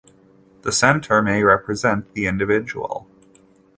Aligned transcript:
The 0.63 0.71
centre 0.71 1.21
may 1.21 1.43
represent 1.43 2.15
the 2.15 2.25
individual. 2.25 3.05